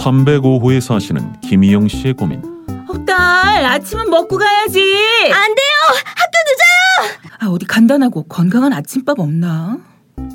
[0.00, 2.42] (305호에) 사시는 김희영 씨의 고민
[2.88, 4.80] 어, 딸, 아침은 먹고 가야지.
[4.80, 5.76] 안 돼요!
[6.16, 7.30] 학교 늦어요!
[7.38, 9.78] 아, 어디 간단하고 건강한 아침밥 없나?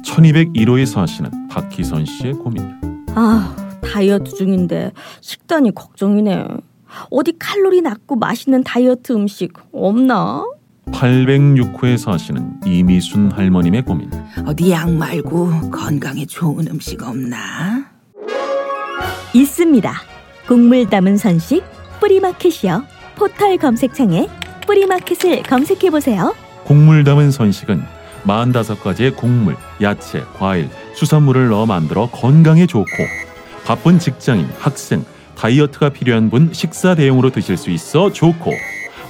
[0.04, 2.80] (1201호에) 사시는 박희선 씨의 고민
[3.16, 6.48] 아, 다이어트 중인데 식단이 걱정이네.
[7.10, 10.46] 어디 칼로리 낮고 맛있는 다이어트 음식 없나?
[10.92, 14.12] (806호에) 사시는 이미순 할머님의 고민
[14.46, 17.95] 어디 약 말고 건강에 좋은 음식 없나?
[19.36, 19.94] 있습니다.
[20.48, 21.62] 국물 담은 선식
[22.00, 22.86] 뿌리마켓이요.
[23.16, 24.30] 포털 검색창에
[24.66, 26.34] 뿌리마켓을 검색해 보세요.
[26.64, 27.84] 국물 담은 선식은
[28.26, 32.88] 45가지의 곡물, 야채, 과일, 수산물을 넣어 만들어 건강에 좋고
[33.66, 35.04] 바쁜 직장인, 학생,
[35.38, 38.52] 다이어트가 필요한 분 식사 대용으로 드실 수 있어 좋고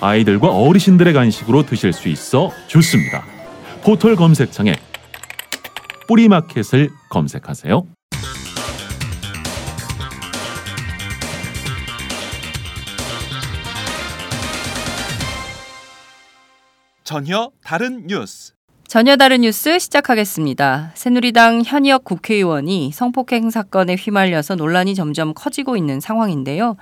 [0.02, 3.24] 아이들과 어르신들의 간식으로 드실 수 있어 좋습니다.
[3.84, 4.76] 포털 검색창에
[6.08, 7.95] 뿌리마켓을 검색하세요.
[17.06, 18.54] 전혀 다른 뉴스.
[18.88, 20.92] 전혀 다른 뉴스 시작하겠습니다.
[20.96, 26.78] 새누리당 현역 국회의원이 성폭행 사건에 휘말려서 논란이 점점 커지고 있는 상황인데요.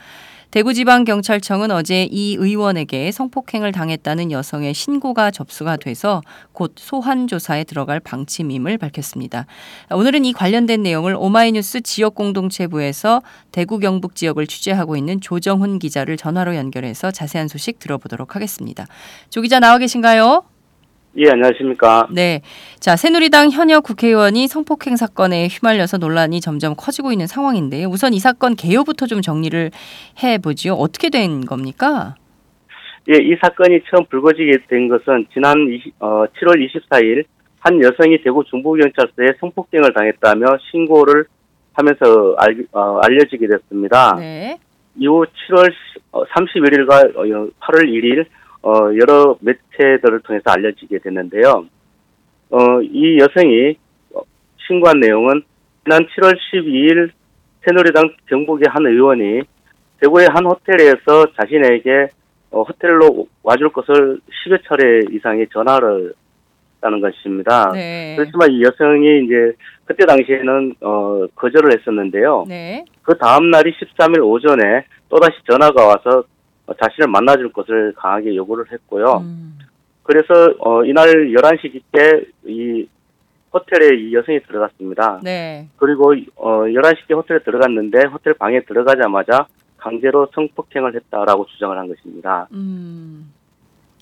[0.53, 6.21] 대구지방경찰청은 어제 이 의원에게 성폭행을 당했다는 여성의 신고가 접수가 돼서
[6.51, 9.47] 곧 소환 조사에 들어갈 방침임을 밝혔습니다.
[9.89, 17.09] 오늘은 이 관련된 내용을 오마이뉴스 지역공동체부에서 대구 경북 지역을 취재하고 있는 조정훈 기자를 전화로 연결해서
[17.09, 18.85] 자세한 소식 들어보도록 하겠습니다.
[19.31, 20.43] 조 기자 나와 계신가요?
[21.15, 22.07] 예, 안녕하십니까.
[22.11, 22.41] 네.
[22.79, 28.55] 자, 새누리당 현역 국회의원이 성폭행 사건에 휘말려서 논란이 점점 커지고 있는 상황인데 우선 이 사건
[28.55, 29.69] 개요부터 좀 정리를
[30.23, 30.73] 해보지요.
[30.73, 32.15] 어떻게 된 겁니까?
[33.09, 37.25] 예, 이 사건이 처음 불거지게 된 것은 지난 20, 어, 7월 24일
[37.59, 41.25] 한 여성이 대구 중부경찰서에 성폭행을 당했다며 신고를
[41.73, 44.15] 하면서 알, 어, 알려지게 됐습니다.
[44.17, 44.57] 네.
[44.97, 45.71] 이후 7월
[46.11, 48.25] 31일과 8월 1일
[48.63, 51.65] 어, 여러 매체들을 통해서 알려지게 됐는데요.
[52.49, 53.75] 어, 이 여성이
[54.67, 55.43] 신고한 내용은
[55.83, 57.11] 지난 7월 12일
[57.65, 59.41] 새누리당 경북의 한 의원이
[59.99, 62.07] 대구의 한 호텔에서 자신에게
[62.51, 66.13] 어, 호텔로 와줄 것을 10여 차례 이상의 전화를
[66.83, 67.71] 했다는 것입니다.
[67.71, 68.15] 네.
[68.17, 69.53] 그렇지만 이 여성이 이제
[69.85, 72.45] 그때 당시에는 어, 거절을 했었는데요.
[72.47, 72.85] 네.
[73.01, 76.23] 그 다음 날이 13일 오전에 또다시 전화가 와서
[76.67, 79.17] 자신을 만나줄 것을 강하게 요구를 했고요.
[79.21, 79.57] 음.
[80.03, 82.87] 그래서 어, 이날 11시 때이
[83.53, 85.19] 호텔에 이 여성이 들어갔습니다.
[85.23, 85.69] 네.
[85.77, 89.47] 그리고 어, 11시께 호텔에 들어갔는데 호텔 방에 들어가자마자
[89.77, 92.47] 강제로 성폭행을 했다라고 주장을 한 것입니다.
[92.53, 93.31] 음.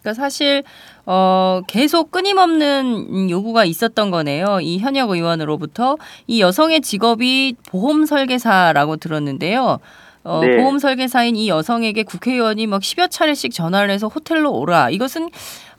[0.01, 0.63] 그러니까 사실
[1.05, 4.59] 어 계속 끊임없는 요구가 있었던 거네요.
[4.61, 5.97] 이 현역 의원으로부터
[6.27, 9.79] 이 여성의 직업이 보험 설계사라고 들었는데요.
[10.23, 10.57] 어, 네.
[10.57, 14.89] 보험 설계사인 이 여성에게 국회의원이 막 10여 차례씩 전화를 해서 호텔로 오라.
[14.89, 15.29] 이것은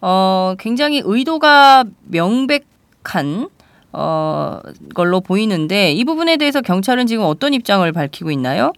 [0.00, 3.48] 어 굉장히 의도가 명백한
[3.92, 4.60] 어
[4.94, 8.72] 걸로 보이는데 이 부분에 대해서 경찰은 지금 어떤 입장을 밝히고 있나요?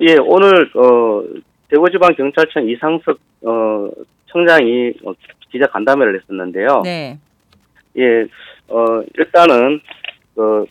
[0.00, 1.22] 예, 오늘 어,
[1.70, 3.88] 대구지방경찰청 이상석 어,
[4.26, 5.12] 청장이 어,
[5.50, 6.82] 기자 간담회를 했었는데요.
[6.84, 7.18] 네.
[7.96, 8.26] 예,
[8.68, 9.80] 어, 일단은
[10.34, 10.66] 그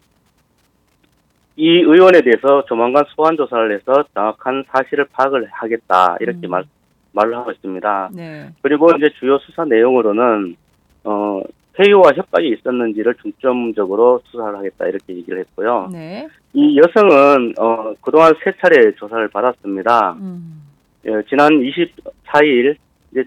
[1.58, 6.52] 이 의원에 대해서 조만간 소환 조사를 해서 정확한 사실을 파악을 하겠다 이렇게 음.
[6.52, 6.66] 말
[7.14, 8.10] 말을 하고 있습니다.
[8.14, 8.50] 네.
[8.62, 10.58] 그리고 이제 주요 수사 내용으로는
[11.06, 11.42] 어
[11.80, 15.90] 회유와 협박이 있었는지를 중점적으로 수사를 하겠다 이렇게 얘기를 했고요.
[15.94, 16.28] 네.
[16.54, 20.14] 이 여성은 어 그동안 세 차례 조사를 받았습니다.
[20.20, 20.62] 음.
[21.06, 22.76] 예, 지난 24일
[23.12, 23.24] 이제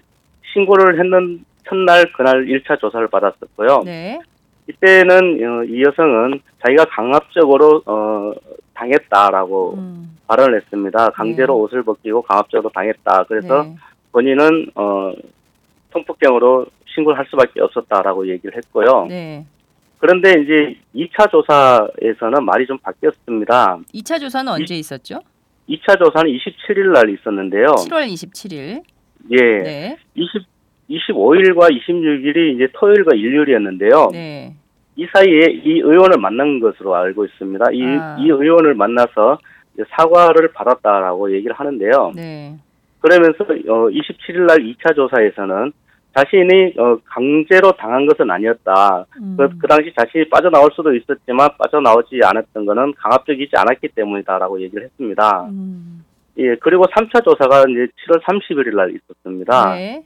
[0.53, 3.83] 신고를 했는 첫날 그날 1차 조사를 받았었고요.
[3.85, 4.19] 네.
[4.69, 8.33] 이때는 어, 이 여성은 자기가 강압적으로 어
[8.75, 10.17] 당했다라고 음.
[10.27, 11.09] 발언을 했습니다.
[11.09, 11.61] 강제로 네.
[11.61, 13.25] 옷을 벗기고 강압적으로 당했다.
[13.27, 13.75] 그래서 네.
[14.11, 15.13] 본인은 어
[15.91, 19.07] 성폭행으로 신고를 할 수밖에 없었다라고 얘기를 했고요.
[19.09, 19.45] 네.
[19.97, 23.79] 그런데 이제 2차 조사에서는 말이 좀 바뀌었습니다.
[23.93, 25.19] 2차 조사는 언제 있었죠?
[25.67, 27.65] 2차 조사는 27일 날 있었는데요.
[27.65, 28.83] 7월 27일.
[29.31, 29.63] 예.
[29.63, 29.97] 네.
[30.15, 30.58] 20
[30.89, 34.09] 25일과 26일이 이제 토요일과 일요일이었는데요.
[34.11, 34.53] 네.
[34.95, 37.65] 이 사이에 이 의원을 만난 것으로 알고 있습니다.
[37.71, 38.17] 이, 아.
[38.19, 39.37] 이 의원을 만나서
[39.91, 42.11] 사과를 받았다라고 얘기를 하는데요.
[42.15, 42.55] 네.
[42.99, 45.71] 그러면서 어, 27일 날 2차 조사에서는
[46.15, 49.05] 자신이 어, 강제로 당한 것은 아니었다.
[49.21, 49.35] 음.
[49.37, 55.47] 그, 그 당시 자신이 빠져나올 수도 있었지만 빠져나오지 않았던 것은 강압적이지 않았기 때문이다라고 얘기를 했습니다.
[55.49, 56.03] 음.
[56.39, 59.75] 예, 그리고 3차 조사가 이제 7월 30일 날 있었습니다.
[59.75, 60.03] 네.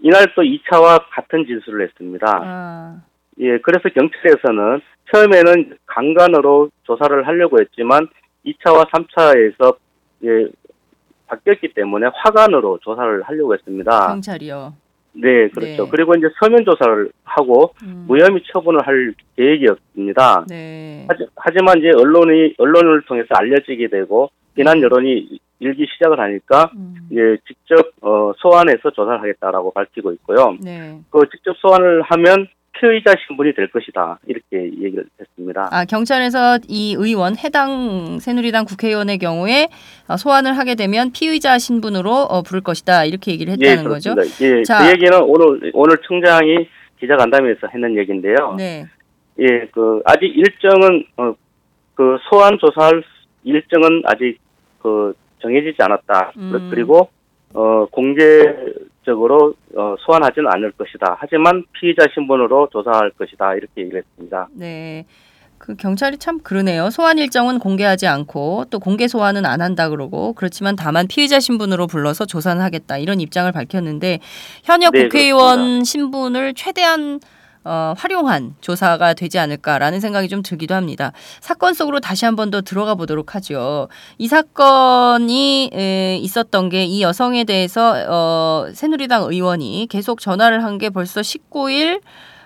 [0.00, 2.26] 이날 또 2차와 같은 진술을 했습니다.
[2.42, 3.00] 아.
[3.40, 4.80] 예, 그래서 경찰에서는
[5.12, 8.08] 처음에는 강간으로 조사를 하려고 했지만
[8.44, 9.76] 2차와 3차에서
[10.24, 10.48] 예,
[11.26, 14.08] 바뀌었기 때문에 화간으로 조사를 하려고 했습니다.
[14.08, 14.74] 경찰이요.
[15.12, 15.84] 네, 그렇죠.
[15.84, 15.90] 네.
[15.90, 18.04] 그리고 이제 서면 조사를 하고 음.
[18.08, 20.46] 무혐의 처분을 할 계획이었습니다.
[20.48, 21.06] 네.
[21.08, 26.94] 하지, 하지 만 이제 언론이 언론을 통해서 알려지게 되고 비난 여론이 일기 시작을 하니까 음.
[27.10, 30.56] 이제 직접 어, 소환해서 조사를 하겠다라고 밝히고 있고요.
[30.62, 31.00] 네.
[31.10, 32.46] 그 직접 소환을 하면
[32.80, 35.68] 피의자 신분이 될 것이다 이렇게 얘기를 했습니다.
[35.70, 39.68] 아, 경찰에서 이 의원 해당 새누리당 국회의원의 경우에
[40.08, 44.14] 어, 소환을 하게 되면 피의자 신분으로 어, 부를 것이다 이렇게 얘기를 했다는 거죠.
[44.14, 44.58] 그렇습니다.
[44.58, 44.78] 예, 자.
[44.78, 46.68] 그 얘기는 오늘 오늘 청장이
[47.00, 48.54] 기자간담회에서 했는 얘기인데요.
[48.56, 48.86] 네.
[49.40, 51.34] 예, 그 아직 일정은 어,
[51.94, 53.02] 그 소환 조사할
[53.44, 54.38] 일정은 아직
[54.82, 56.32] 그 정해지지 않았다.
[56.36, 56.68] 음.
[56.70, 57.08] 그리고
[57.54, 58.22] 어 공개
[59.08, 61.16] 적으로 어, 소환하지는 않을 것이다.
[61.18, 63.54] 하지만 피의자 신분으로 조사할 것이다.
[63.54, 64.48] 이렇게 얘기를 했습니다.
[64.52, 65.06] 네.
[65.58, 66.90] 그 경찰이 참 그러네요.
[66.90, 72.26] 소환 일정은 공개하지 않고 또 공개 소환은 안 한다 그러고 그렇지만 다만 피의자 신분으로 불러서
[72.26, 74.20] 조사는 하겠다 이런 입장을 밝혔는데
[74.62, 75.84] 현역 네, 국회의원 그렇습니다.
[75.84, 77.18] 신분을 최대한
[77.64, 81.12] 어, 활용한 조사가 되지 않을까라는 생각이 좀 들기도 합니다.
[81.40, 83.88] 사건 속으로 다시 한 번 더 들어가 보도록 하죠.
[84.18, 90.90] 이 사건이 에, 있었던 게 이 여성에 대해서 어, 새누리당 의원이 계속 전화를 한 게
[90.90, 92.00] 벌써 19일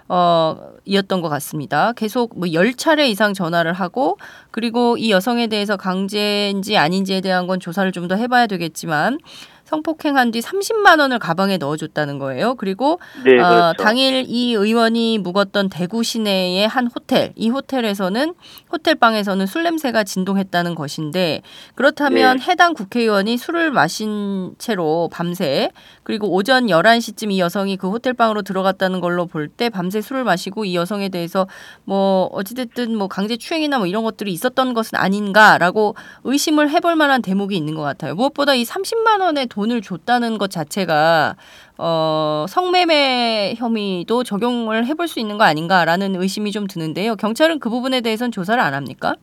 [0.08, 1.92] 어, 이었던 것 같습니다.
[1.92, 4.16] 계속 뭐 10차례 이상 전화를 하고
[4.50, 9.18] 그리고 이 여성에 대해서 강제인지 아닌지에 대한 건 조사를 좀 더 해봐야 되겠지만
[9.64, 12.54] 성폭행한 뒤 30만 원을 가방에 넣어줬다는 거예요.
[12.56, 13.82] 그리고 네, 어, 그렇죠.
[13.82, 18.34] 당일 이 의원이 묵었던 대구 시내의 한 호텔, 이 호텔에서는
[18.70, 21.42] 호텔 방에서는 술 냄새가 진동했다는 것인데
[21.74, 22.44] 그렇다면 네.
[22.48, 25.70] 해당 국회의원이 술을 마신 채로 밤새
[26.02, 30.64] 그리고 오전 11시쯤 이 여성이 그 호텔 방으로 들어갔다는 걸로 볼 때 밤새 술을 마시고
[30.64, 31.46] 이 여성에 대해서
[31.84, 35.94] 뭐 어찌됐든 뭐 강제 추행이나 뭐 이런 것들이 있었던 것은 아닌가라고
[36.24, 38.14] 의심을 해볼 만한 대목이 있는 것 같아요.
[38.14, 41.36] 무엇보다 이 30만 원의 돈을 줬다는 것 자체가
[41.78, 47.16] 어, 성매매 혐의도 적용을 해볼 수 있는 거 아닌가라는 의심이 좀 드는데요.
[47.16, 49.14] 경찰은 그 부분에 대해서는 조사를 안 합니까?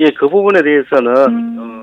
[0.00, 1.56] 예, 그 부분에 대해서는 음.
[1.58, 1.78] 어,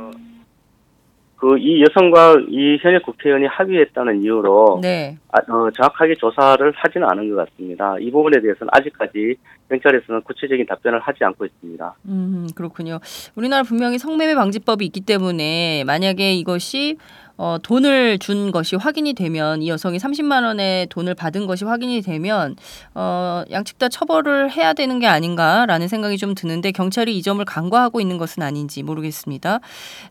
[1.45, 5.17] 그 이 여성과 이 현역 국회의원이 합의했다는 이유로 네.
[5.31, 7.95] 아, 어, 정확하게 조사를 하지는 않은 것 같습니다.
[7.99, 9.35] 이 부분에 대해서는 아직까지
[9.69, 11.95] 경찰에서는 구체적인 답변을 하지 않고 있습니다.
[12.05, 12.99] 음, 그렇군요.
[13.35, 16.97] 우리나라 분명히 성매매 방지법이 있기 때문에 만약에 이것이
[17.37, 22.55] 어, 돈을 준 것이 확인이 되면 이 여성이 30만 원의 돈을 받은 것이 확인이 되면
[22.93, 27.99] 어, 양측 다 처벌을 해야 되는 게 아닌가라는 생각이 좀 드는데 경찰이 이 점을 간과하고
[27.99, 29.59] 있는 것은 아닌지 모르겠습니다.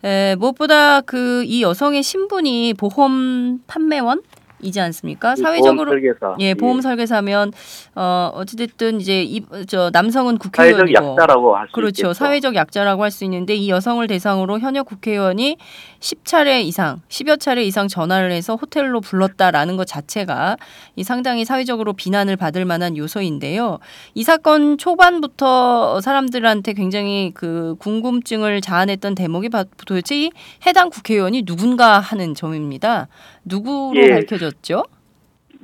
[0.05, 4.23] 에, 무엇보다 그 이 여성의 신분이 보험 판매원
[4.65, 5.37] 이지 않습니까?
[5.37, 6.37] 사회적으로 보험 설계사.
[6.41, 7.53] 예, 보험 설계사면
[7.95, 11.89] 어 어찌됐든 이제 이 저 남성은 사회적 국회의원이고 약자라고 할수 그렇죠.
[12.09, 12.13] 있겠죠.
[12.15, 15.57] 사회적 약자라고 할 수 있는데 이 여성을 대상으로 현역 국회의원이
[16.01, 20.57] 10차례 이상, 10여 차례 이상 전화를 해서 호텔로 불렀다라는 것 자체가
[20.97, 23.79] 이 상당히 사회적으로 비난을 받을 만한 요소인데요.
[24.15, 30.31] 이 사건 초반부터 사람들한테 굉장히 그 궁금증을 자아냈던 대목이 바- 도대체 이
[30.67, 33.09] 해당 국회의원이 누군가 하는 점입니다.
[33.45, 34.11] 누구로 예.
[34.11, 34.83] 밝혀졌죠?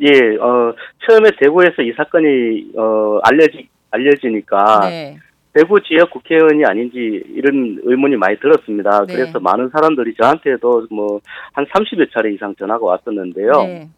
[0.01, 0.75] 예, 어,
[1.07, 5.19] 처음에 대구에서 이 사건이 어, 알려지 알려지니까 네.
[5.53, 9.05] 대구 지역 국회의원이 아닌지 이런 의문이 많이 들었습니다.
[9.07, 9.15] 네.
[9.15, 11.21] 그래서 많은 사람들이 저한테도 뭐
[11.53, 13.53] 한 30여 차례 이상 전화가 왔었는데요.
[13.65, 13.89] 네.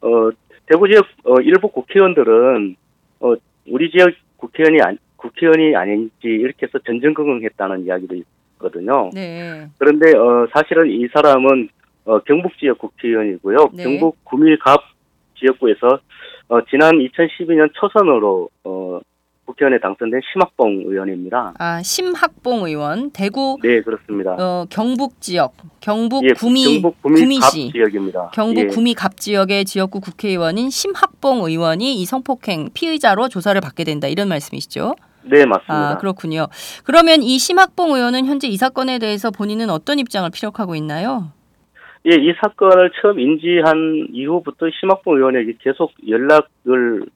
[0.00, 0.30] 어,
[0.66, 2.76] 대구 지역 어, 일부 국회의원들은
[3.20, 3.34] 어,
[3.68, 8.16] 우리 지역 국회의원이 아니, 국회의원이 아닌지 이렇게 해서 전전긍긍했다는 이야기도
[8.56, 9.10] 있거든요.
[9.14, 9.68] 네.
[9.78, 11.68] 그런데 어, 사실은 이 사람은
[12.04, 13.70] 어, 경북 지역 국회의원이고요.
[13.72, 13.84] 네.
[13.84, 14.80] 경북 구밀갑
[15.38, 16.00] 지역구에서
[16.48, 19.00] 어, 지난 2012년 초선으로 어,
[19.46, 21.54] 국회의원에 당선된 심학봉 의원입니다.
[21.58, 24.32] 아 심학봉 의원 대구 네, 그렇습니다.
[24.38, 28.30] 어, 경북 지역 경북 예, 구미 경북 구밀갑 구미 시 지역입니다.
[28.32, 28.66] 경북 예.
[28.66, 34.94] 구미 갑 지역의 지역구 국회의원인 심학봉 의원이 이 성폭행 피의자로 조사를 받게 된다 이런 말씀이시죠?
[35.24, 35.90] 네, 맞습니다.
[35.90, 36.48] 아 그렇군요.
[36.84, 41.32] 그러면 이 심학봉 의원은 현재 이 사건에 대해서 본인은 어떤 입장을 피력하고 있나요?
[42.06, 47.06] 예, 이 사건을 처음 인지한 이후부터 심학봉 의원에게 계속 연락을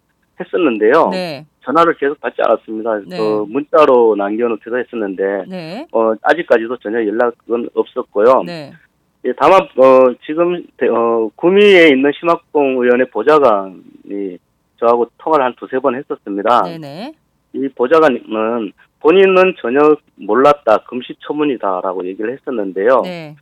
[0.41, 1.09] 했었는데요.
[1.11, 3.01] 네, 전화를 계속 받지 않았습니다.
[3.07, 3.19] 네.
[3.19, 8.45] 그 문자로 남겨놓기도 했었는데 네, 어, 아직까지도 전혀 연락은 없었고요.
[8.47, 8.73] 네,
[9.27, 14.39] 예, 다만 어, 지금 대- 어, 구미에 있는 심학봉 의원의 보좌관이
[14.81, 16.63] 저하고 통화를 한 두세 번 했었습니다.
[16.63, 17.13] 네, 네.
[17.53, 19.81] 이 보좌관은 본인은 전혀
[20.17, 23.03] 몰랐다, 금시초문이다라고 얘기를 했었는데요.
[23.05, 23.37] 네.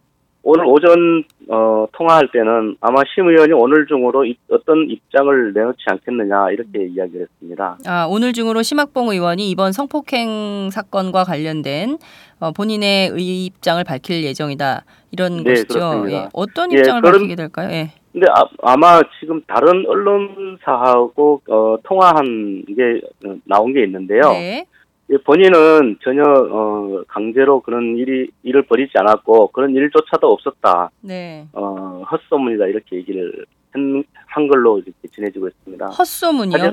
[0.48, 6.50] 오늘 오전 어, 통화할 때는 아마 심 의원이 오늘 중으로 이- 어떤 입장을 내놓지 않겠느냐
[6.52, 7.76] 이렇게 이야기를 했습니다.
[7.84, 11.98] 아, 오늘 중으로 심학봉 의원이 이번 성폭행 사건과 관련된
[12.38, 14.84] 어, 본인의 의- 입장을 밝힐 예정이다.
[15.10, 16.04] 이런 네, 것이죠.
[16.10, 17.68] 예, 어떤 예, 입장을 그런- 밝히게 될까요?
[17.72, 17.90] 예.
[18.12, 18.26] 근데
[18.62, 24.20] 아, 마 지금 다른 언론사하고 어, 통화한 게 어, 나온 게 있는데요.
[24.30, 24.64] 네.
[25.12, 30.90] 예, 본인은 전혀 어, 강제로 그런 일이 일을 벌이지 않았고 그런 일조차도 없었다.
[31.00, 31.46] 네.
[31.52, 35.86] 어, 헛소문이다 이렇게 얘기를 한, 한 걸로 이렇게 전해지고 있습니다.
[35.86, 36.58] 헛소문이요?
[36.58, 36.72] 하여-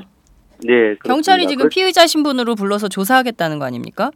[0.64, 1.48] 네, 경찰이 그렇습니다.
[1.48, 4.10] 지금 그- 피의자 신분으로 불러서 조사하겠다는 거 아닙니까?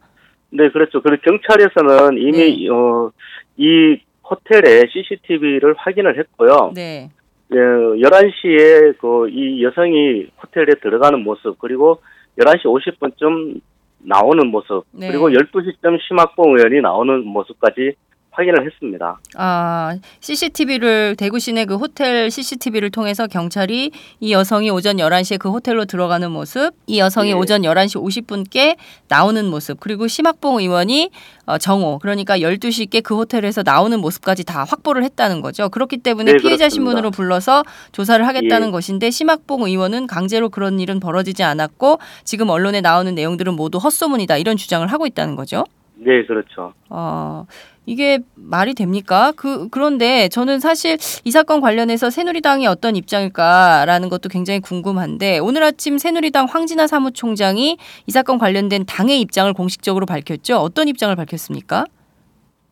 [0.51, 1.01] 네, 그렇죠.
[1.01, 2.69] 그리고 경찰에서는 이미 네.
[2.69, 3.11] 어,
[3.57, 3.99] 이
[4.29, 6.71] 호텔에 CCTV를 확인을 했고요.
[6.75, 7.09] 네.
[7.53, 12.01] 예, 11시에 그 이 여성이 호텔에 들어가는 모습 그리고
[12.37, 13.61] 11시 50분쯤
[13.99, 15.07] 나오는 모습 네.
[15.09, 17.95] 그리고 12시쯤 심학봉 의원이 나오는 모습까지
[18.39, 19.19] 확인을 했습니다.
[19.35, 25.85] 아, CCTV를 대구 시내 그 호텔 CCTV를 통해서 경찰이 이 여성이 오전 11시에 그 호텔로
[25.85, 27.33] 들어가는 모습, 이 여성이 네.
[27.33, 28.77] 오전 11시 50분께
[29.09, 31.11] 나오는 모습, 그리고 심학봉 의원이
[31.45, 35.69] 어, 정오, 그러니까 12시께 그 호텔에서 나오는 모습까지 다 확보를 했다는 거죠.
[35.69, 36.69] 그렇기 때문에 네, 피해자 그렇습니다.
[36.69, 38.71] 신분으로 불러서 조사를 하겠다는 예.
[38.71, 44.57] 것인데 심학봉 의원은 강제로 그런 일은 벌어지지 않았고 지금 언론에 나오는 내용들은 모두 헛소문이다 이런
[44.57, 45.65] 주장을 하고 있다는 거죠.
[46.01, 46.73] 네, 그렇죠.
[46.89, 47.45] 어,
[47.89, 49.33] 이게 말이 됩니까?
[49.35, 55.97] 그, 그런데 저는 사실 이 사건 관련해서 새누리당이 어떤 입장일까라는 것도 굉장히 궁금한데 오늘 아침
[55.97, 60.57] 새누리당 황진아 사무총장이 이 사건 관련된 당의 입장을 공식적으로 밝혔죠.
[60.57, 61.85] 어떤 입장을 밝혔습니까?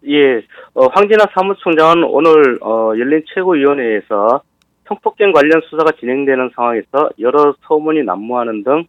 [0.08, 0.44] 예,
[0.76, 4.44] 어, 황진아 사무총장은 오늘 어, 열린 최고위원회에서
[4.88, 8.86] 성폭행 관련 수사가 진행되는 상황에서 여러 소문이 난무하는 등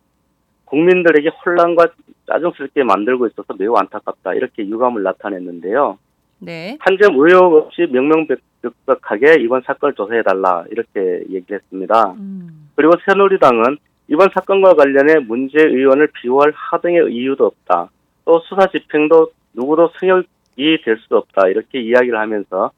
[0.66, 1.86] 국민들에게 혼란과
[2.26, 5.96] 짜증스럽게 만들고 있어서 매우 안타깝다 이렇게 유감을 나타냈는데요.
[6.40, 6.76] 네.
[6.80, 12.12] 한 점 의혹 없이 명명백백하게 이번 사건을 조사해달라 이렇게 얘기했습니다.
[12.18, 13.78] 음, 그리고 새누리당은
[14.08, 17.90] 이번 사건과 관련해 문제 의원을 비호할 하등의 이유도 없다.
[18.24, 21.48] 또 수사 집행도 누구도 승역이 될 수도 없다.
[21.48, 22.70] 이렇게 이야기를 하면서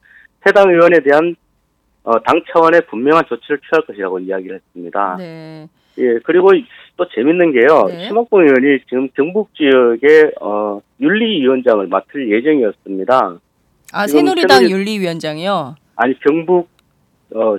[0.47, 1.35] 해당 의원에 대한
[2.03, 5.15] 어, 당 차원의 분명한 조치를 취할 것이라고 이야기를 했습니다.
[5.17, 5.67] 네.
[5.99, 6.49] 예, 그리고
[6.97, 7.85] 또 재밌는 게요.
[7.87, 8.07] 네.
[8.07, 13.39] 심학봉 의원이 지금 경북 지역의 어, 윤리위원장을 맡을 예정이었습니다.
[13.93, 15.75] 아, 새누리당 새누리- 윤리위원장이요.
[15.95, 16.69] 아니 경북
[17.33, 17.55] 어,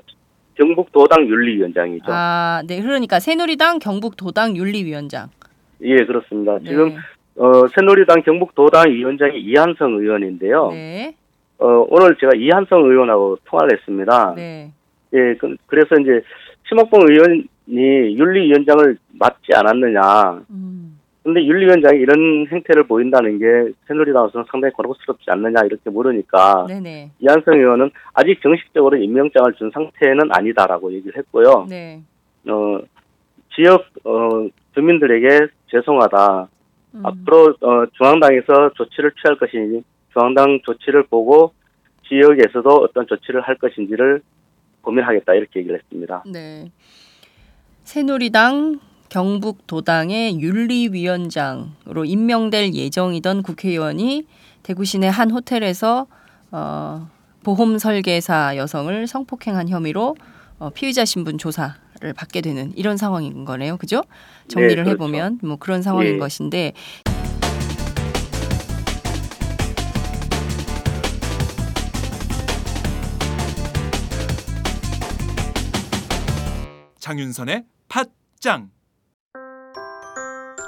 [0.55, 2.05] 경북도당 윤리위원장이죠.
[2.09, 2.81] 아, 네.
[2.83, 5.29] 그러니까 새누리당 경북도당 윤리위원장.
[5.83, 6.59] 예, 그렇습니다.
[6.59, 6.71] 네.
[6.71, 6.97] 지금
[7.37, 10.71] 어, 새누리당 경북도당 위원장이 이한성 의원인데요.
[10.73, 11.15] 네.
[11.59, 14.35] 어, 오늘 제가 이한성 의원하고 통화를 했습니다.
[14.37, 14.73] 네.
[15.15, 16.23] 예, 그, 래서 이제
[16.69, 17.45] 심학봉 의원이
[18.19, 20.43] 윤리위원장을 맡지 않았느냐.
[20.51, 20.82] 음.
[21.23, 27.13] 근데 윤리위원장이 이런 행태를 보인다는 게 새누리당으로서는 상당히 곤혹스럽지 않느냐 이렇게 물으니까 네네.
[27.21, 31.67] 이한성 의원은 아직 정식적으로 임명장을 준 상태는 아니다라고 얘기를 했고요.
[31.69, 32.03] 네.
[32.49, 32.81] 어,
[33.55, 36.49] 지역 어, 주민들에게 죄송하다.
[36.95, 37.07] 음.
[37.07, 41.53] 앞으로 어, 중앙당에서 조치를 취할 것이니 중앙당 조치를 보고
[42.09, 44.23] 지역에서도 어떤 조치를 할 것인지를
[44.83, 46.25] 고민하겠다 이렇게 얘기를 했습니다.
[46.31, 46.71] 네.
[47.85, 48.81] 새누리당
[49.13, 54.27] 경북도당의 윤리위원장으로 임명될 예정이던 국회의원이
[54.63, 56.07] 대구시내 한 호텔에서
[56.51, 57.11] 어,
[57.43, 60.17] 보험 설계사 여성을 성폭행한 혐의로
[60.59, 61.75] 어, 피의자 신분 조사를
[62.17, 63.77] 받게 되는 이런 상황인 거네요.
[63.77, 64.03] 그죠?
[64.49, 64.91] 정리를 네, 그렇죠.
[64.93, 66.19] 해보면 뭐 그런 상황인 네.
[66.19, 66.73] 것인데.
[76.99, 78.71] 장윤선의 팥짱.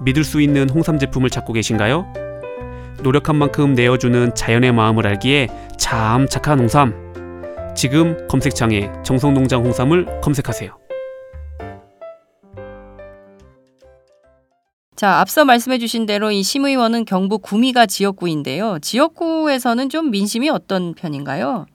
[0.00, 2.06] 믿을 수 있는 홍삼 제품을 찾고 계신가요?
[3.02, 5.48] 노력한 만큼 내어주는 자연의 마음을 알기에
[5.78, 6.94] 참 착한 홍삼.
[7.74, 10.76] 지금 검색창에 정성농장 홍삼을 검색하세요.
[14.96, 18.78] 자, 앞서 말씀해 주신 대로 이 심의원은 경북 구미가 지역구인데요.
[18.80, 21.66] 지역구에서는 좀 민심이 어떤 편인가요?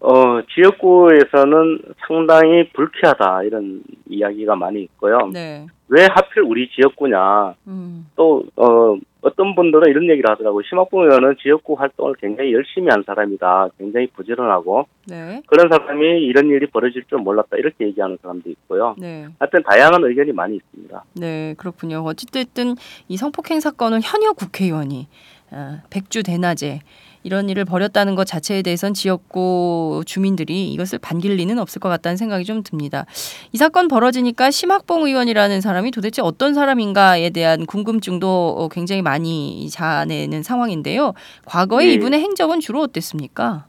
[0.00, 0.12] 어,
[0.52, 5.30] 지역구에서는 상당히 불쾌하다 이런 이야기가 많이 있고요.
[5.32, 5.66] 네.
[5.90, 7.54] 왜 하필 우리 지역구냐?
[7.66, 8.06] 음.
[8.14, 10.62] 또 어, 어떤 분들은 이런 얘기를 하더라고요.
[10.68, 13.70] 심학봉 의원은 지역구 활동을 굉장히 열심히 한 사람이다.
[13.76, 15.42] 굉장히 부지런하고 네.
[15.46, 17.56] 그런 사람이 이런 일이 벌어질 줄 몰랐다.
[17.56, 18.94] 이렇게 얘기하는 사람도 있고요.
[18.98, 19.26] 네.
[19.40, 21.04] 하여튼 다양한 의견이 많이 있습니다.
[21.16, 22.04] 네, 그렇군요.
[22.04, 22.76] 어찌됐든
[23.08, 25.08] 이 성폭행 사건은 현역 국회의원이
[25.50, 26.80] 어, 백주 대낮에
[27.22, 32.44] 이런 일을 벌였다는 것 자체에 대해선 지역구 주민들이 이것을 반길 리는 없을 것 같다는 생각이
[32.44, 33.04] 좀 듭니다.
[33.52, 40.42] 이 사건 벌어지니까 심학봉 의원이라는 사람이 도대체 어떤 사람인가에 대한 궁금증도 어, 굉장히 많이 자아내는
[40.42, 41.12] 상황인데요.
[41.44, 41.92] 과거에 네.
[41.94, 43.66] 이분의 행적은 주로 어땠습니까?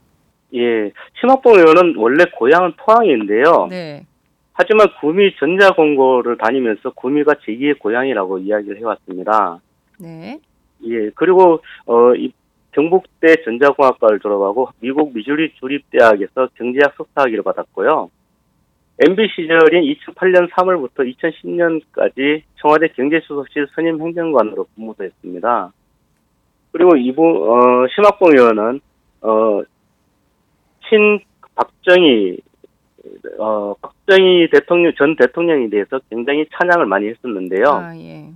[0.53, 3.67] 예, 심학봉 의원은 원래 고향은 포항인데요.
[3.69, 4.05] 네.
[4.53, 9.59] 하지만 구미 전자공고를 다니면서 구미가 제2의 고향이라고 이야기를 해왔습니다.
[9.99, 10.39] 네.
[10.85, 12.31] 예, 그리고 어, 이
[12.71, 18.09] 경북대 전자공학과를 졸업하고 미국 미주리 주립대학에서 경제학 석사학위를 받았고요.
[18.99, 25.71] MB 시절인 2008년 3월부터 2010년까지 청와대 경제수석실 선임 행정관으로 근무도 했습니다.
[26.71, 28.79] 그리고 이분 어, 심학봉 의원은
[29.21, 29.61] 어,
[30.87, 31.19] 친
[31.55, 32.37] 박정희
[33.39, 37.65] 어, 박정희 대통령 전 대통령에 대해서 굉장히 찬양을 많이 했었는데요.
[37.67, 38.29] 아, 예.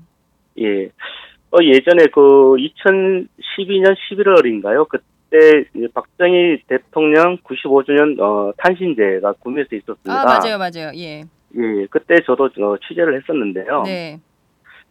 [0.60, 0.90] 예.
[1.52, 4.88] 어, 예전에 그 2012년 11월인가요?
[4.88, 10.22] 그때 박정희 대통령 95주년 어, 탄신제가 구미에서 있었습니다.
[10.22, 10.92] 아, 맞아요, 맞아요.
[10.96, 11.24] 예.
[11.58, 13.84] 예, 그때 저도 어, 취재를 했었는데요.
[13.84, 14.20] 네.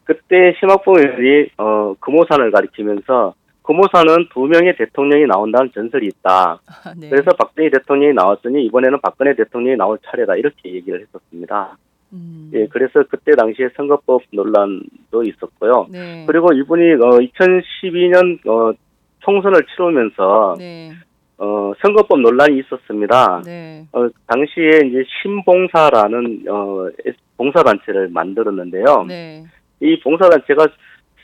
[0.05, 6.61] 그때 심학봉 의원이 어, 금호산을 가리키면서 금호산은 두 명의 대통령이 나온다는 전설이 있다.
[6.67, 7.09] 아, 네.
[7.09, 10.37] 그래서 박정희 대통령이 나왔으니 이번에는 박근혜 대통령이 나올 차례다.
[10.37, 11.77] 이렇게 얘기를 했었습니다.
[12.15, 12.51] 음.
[12.55, 15.89] 예, 그래서 그때 당시에 선거법 논란도 있었고요.
[15.91, 16.25] 네.
[16.27, 18.73] 그리고 이분이 어 2012년 어
[19.21, 20.93] 총선을 치르면서 네.
[21.39, 23.43] 어 선거법 논란이 있었습니다.
[23.45, 23.87] 네.
[23.93, 26.89] 어 당시에 이제 신봉사라는 어
[27.37, 29.05] 봉사 단체를 만들었는데요.
[29.09, 29.45] 네.
[29.81, 30.69] 이 봉사 단체가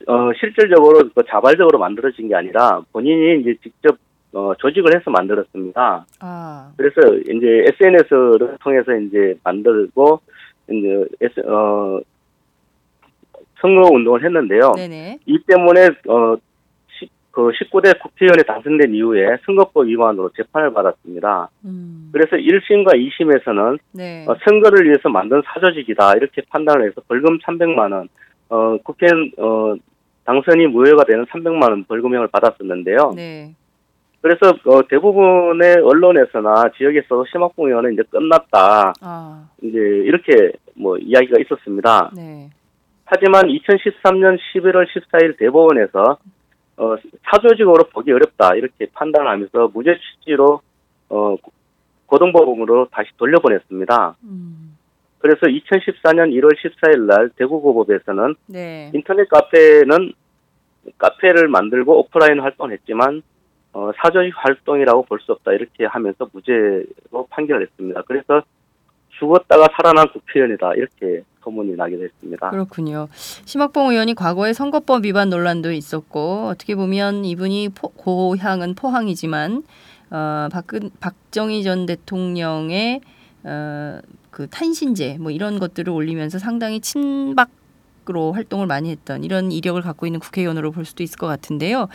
[0.09, 3.96] 어 실질적으로 그 자발적으로 만들어진 게 아니라 본인이 이제 직접
[4.33, 6.07] 어 조직을 해서 만들었습니다.
[6.20, 6.72] 아.
[6.76, 10.20] 그래서 이제 SNS를 통해서 이제 만들고
[10.70, 12.00] 이제 S, 어
[13.61, 14.72] 선거 운동을 했는데요.
[14.76, 15.18] 네네.
[15.26, 16.37] 이 때문에 어,
[16.98, 21.50] 시, 그 19대 국회의원에 당선된 이후에 선거법 위반으로 재판을 받았습니다.
[21.64, 22.11] 음.
[22.12, 24.24] 그래서 1심과 2심에서는 네.
[24.26, 28.09] 어, 선거를 위해서 만든 사조직이다 이렇게 판단을 해서 벌금 300만 원,
[28.48, 29.74] 어, 국회의원 어,
[30.24, 33.12] 당선이 무효가 되는 300만 원 벌금형을 받았었는데요.
[33.14, 33.54] 네.
[34.22, 39.48] 그래서 어, 대부분의 언론에서나 지역에서도 심학봉 의원은 이제 끝났다 아.
[39.62, 42.11] 이제 이렇게 뭐 이야기가 있었습니다.
[42.14, 42.50] 네.
[43.06, 46.18] 하지만 2013년 11월 14일 대법원에서
[46.76, 46.96] 어,
[47.30, 50.61] 사조직으로 보기 어렵다 이렇게 판단하면서 무죄 취지로
[51.09, 51.37] 어,
[52.06, 54.16] 고등법원으로 다시 돌려보냈습니다.
[54.24, 54.76] 음.
[55.18, 58.90] 그래서 2014년 1월 14일 날 대구고법에서는 네.
[58.94, 60.12] 인터넷 카페는
[60.98, 63.22] 카페를 만들고 오프라인 활동했지만
[63.72, 68.02] 어, 사조직 활동이라고 볼 수 없다 이렇게 하면서 무죄로 판결을 했습니다.
[68.06, 68.42] 그래서
[69.18, 72.50] 죽었다가 살아난 국회의원이다 이렇게 소문이 나게 됐습니다.
[72.50, 73.09] 그렇군요.
[73.12, 79.62] 심학봉 의원이 과거에 선거법 위반 논란도 있었고 어떻게 보면 이분이 포, 고향은 포항이지만
[80.11, 83.00] 어, 박근 박정희 전 대통령의
[83.44, 87.50] 어, 그 탄신제 뭐 이런 것들을 올리면서 상당히 친박
[88.09, 91.87] 으로 활동을 많이 했던 이런 이력을 갖고 있는 국회의원으로 볼 수도 있을 것 같은데요.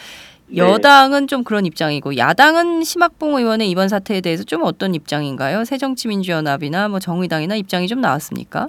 [0.48, 0.58] 네.
[0.58, 5.64] 여당은 좀 그런 입장이고 야당은 심학봉 의원의 이번 사태에 대해서 좀 어떤 입장인가요?
[5.64, 8.68] 새정치민주연합이나 뭐 정의당이나 입장이 좀 나왔습니까?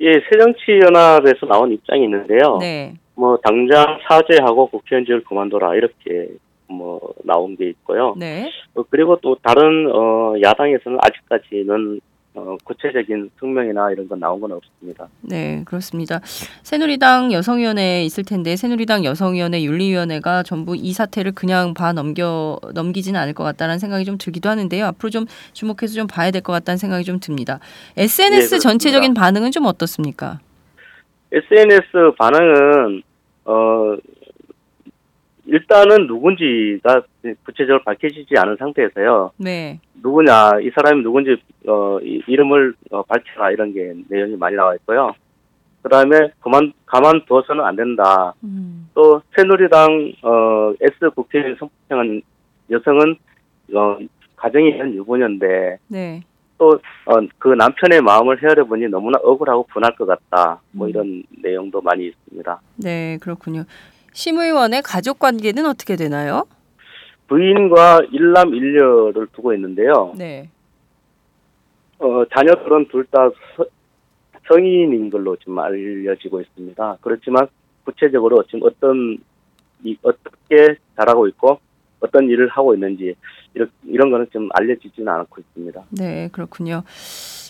[0.00, 2.58] 예, 새정치연합에서 나온 입장이 있는데요.
[2.58, 2.94] 네.
[3.14, 6.28] 뭐 당장 사죄하고 국회의원직을 그만둬라 이렇게
[6.66, 8.14] 뭐 나온 게 있고요.
[8.16, 8.50] 네.
[8.74, 12.00] 어, 그리고 또 다른 어 야당에서는 아직까지는
[12.34, 15.06] 어, 구체적인 성명이나 이런 건 나온 건 없습니다.
[15.20, 16.20] 네, 그렇습니다.
[16.62, 23.34] 새누리당 여성위원회에 있을 텐데 새누리당 여성위원회 윤리위원회가 전부 이 사태를 그냥 봐 넘겨 넘기지는 않을
[23.34, 24.86] 것 같다는 생각이 좀 들기도 하는데요.
[24.86, 27.60] 앞으로 좀 주목해서 좀 봐야 될 것 같다는 생각이 좀 듭니다.
[27.98, 28.58] SNS 네.
[28.60, 30.40] 전체적인 반응은 좀 어떻습니까?
[31.30, 33.02] SNS 반응은
[33.44, 33.94] 어
[35.52, 37.02] 일단은 누군지가
[37.44, 39.32] 구체적으로 밝혀지지 않은 상태에서요.
[39.36, 39.78] 네.
[40.02, 41.36] 누구냐, 이 사람이 누군지
[41.68, 45.12] 어 이, 이름을 어, 밝혀라 이런 게 내용이 많이 나와 있고요.
[45.82, 48.32] 그 다음에 그만 가만두어서는 안 된다.
[48.42, 48.88] 음.
[48.94, 52.22] 또 새누리당 어 S 국회의원 성폭행한
[52.70, 53.16] 여성은
[53.74, 53.98] 어
[54.36, 56.22] 가정이 현 유부녀인데 네.
[56.56, 60.60] 또 어 그 남편의 마음을 헤아려 보니 너무나 억울하고 분할 것 같다.
[60.70, 60.90] 뭐 음.
[60.90, 62.60] 이런 내용도 많이 있습니다.
[62.76, 63.64] 네, 그렇군요.
[64.12, 66.46] 심의원의 가족 관계는 어떻게 되나요?
[67.28, 70.12] 부인과 일남 일녀를 두고 있는데요.
[70.16, 70.48] 네.
[71.98, 73.30] 어, 자녀들은 둘 다
[74.48, 76.98] 성인인 걸로 지금 알려지고 있습니다.
[77.00, 77.46] 그렇지만
[77.84, 79.16] 구체적으로 지금 어떤
[79.84, 81.58] 이 어떻게 잘하고 있고
[82.00, 83.14] 어떤 일을 하고 있는지
[83.54, 85.82] 이런 이런 거는 좀 알려지지는 않고 있습니다.
[85.90, 86.82] 네, 그렇군요.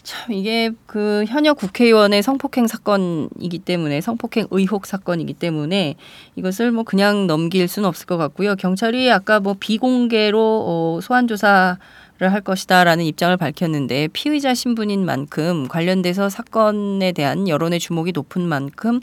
[0.03, 5.95] 참 이게 그 현역 국회의원의 성폭행 사건이기 때문에 성폭행 의혹 사건이기 때문에
[6.35, 8.57] 이것을 뭐 그냥 넘길 수는 없을 것 같고요.
[8.57, 11.79] 경찰이 아까 뭐 비공개로 어, 소환 조사
[12.19, 19.01] 를 할 것이다라는 입장을 밝혔는데 피의자 신분인 만큼 관련돼서 사건에 대한 여론의 주목이 높은 만큼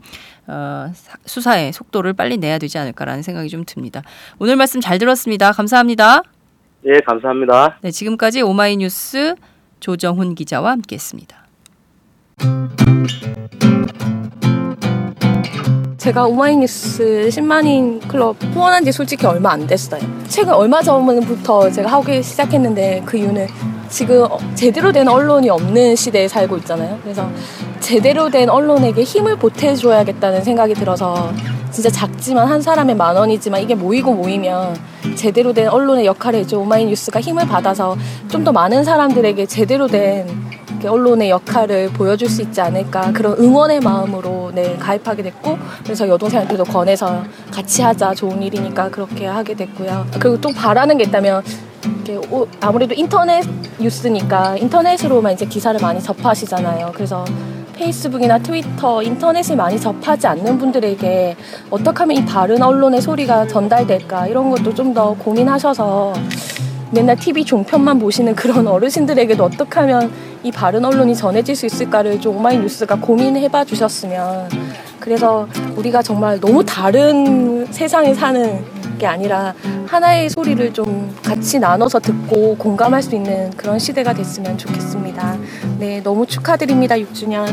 [0.48, 4.04] 어, 사- 수사의 속도를 빨리 내야 되지 않을까라는 생각이 좀 듭니다.
[4.38, 5.52] 오늘 말씀 잘 들었습니다.
[5.52, 6.24] 감사합니다.
[6.86, 7.80] 예, 감사합니다.
[7.82, 9.36] 네, 지금까지 오마이뉴스
[9.80, 11.38] 조정훈 기자와 함께했습니다.
[15.98, 20.02] 제가 오마이뉴스 10만인 클럽 후원한 지 솔직히 얼마 안 됐어요.
[20.28, 23.48] 최근 얼마 전부터 제가 하기 시작했는데 그 이유는
[23.90, 26.98] 지금 어, 제대로 된 언론이 없는 시대에 살고 있잖아요.
[27.04, 27.30] 그래서
[27.80, 31.34] 제대로 된 언론에게 힘을 보태줘야겠다는 생각이 들어서
[31.72, 34.76] 진짜 작지만 한 사람의 만 원이지만 이게 모이고 모이면
[35.16, 36.58] 제대로 된 언론의 역할을 해줘.
[36.60, 37.96] 오마이뉴스가 힘을 받아서
[38.30, 40.26] 좀 더 많은 사람들에게 제대로 된
[40.86, 43.12] 언론의 역할을 보여줄 수 있지 않을까.
[43.12, 48.14] 그런 응원의 마음으로 네 가입하게 됐고 그래서 여동생한테도 권해서 같이 하자.
[48.16, 50.06] 좋은 일이니까 그렇게 하게 됐고요.
[50.20, 51.44] 그리고 또 바라는 게 있다면
[52.32, 53.46] 오- 아무래도 인터넷
[53.80, 56.92] 뉴스니까 인터넷으로만 이제 기사를 많이 접하시잖아요.
[56.96, 57.24] 그래서
[57.80, 61.38] 페이스북이나 트위터, 인터넷을 많이 접하지 않는 분들에게
[61.70, 66.14] 어떻게 하면 이 바른 언론의 소리가 전달될까 이런 것도 좀 더 고민하셔서
[66.92, 70.12] 맨날 TV 종편만 보시는 그런 어르신들에게도 어떻게 하면
[70.42, 74.50] 이 바른 언론이 전해질 수 있을까를 좀 오마이뉴스가 고민해봐 주셨으면
[75.00, 78.66] 그래서 우리가 정말 너무 다른 세상에 사는
[78.98, 79.54] 게 아니라
[79.86, 85.38] 하나의 소리를 좀 같이 나눠서 듣고 공감할 수 있는 그런 시대가 됐으면 좋겠습니다.
[85.78, 87.46] 네, 너무 축하드립니다, 6주년.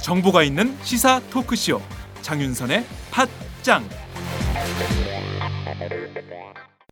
[0.00, 1.80] 정보가 있는 시사 토크쇼
[2.22, 4.03] 장윤선의 팟짱